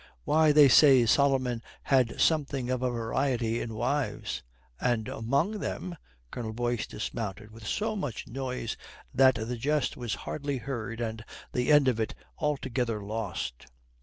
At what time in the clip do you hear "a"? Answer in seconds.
2.81-2.89